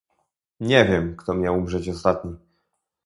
Nie 0.59 0.85
wiem, 0.85 1.15
kto 1.15 1.33
miał 1.33 1.57
umrzeć 1.57 1.89
ostatni" 1.89 2.35